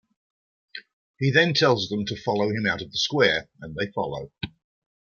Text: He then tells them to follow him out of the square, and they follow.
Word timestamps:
He 1.19 1.29
then 1.29 1.53
tells 1.53 1.89
them 1.89 2.07
to 2.07 2.19
follow 2.19 2.49
him 2.49 2.65
out 2.65 2.81
of 2.81 2.91
the 2.91 2.97
square, 2.97 3.49
and 3.59 3.75
they 3.75 3.91
follow. 3.91 4.31